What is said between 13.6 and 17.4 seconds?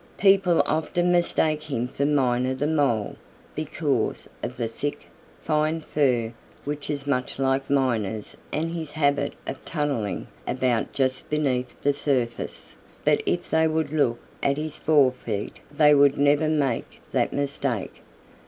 would look at his fore feet they would never make that